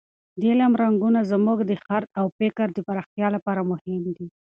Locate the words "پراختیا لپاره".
2.87-3.61